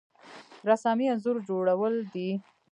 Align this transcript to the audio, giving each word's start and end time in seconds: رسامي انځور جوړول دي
رسامي 0.69 1.05
انځور 1.11 1.37
جوړول 1.49 1.93
دي 2.13 2.29